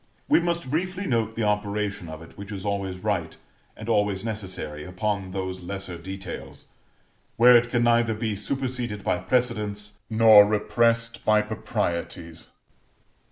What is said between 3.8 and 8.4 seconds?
always necessary, upon those lesser details, where it can neither be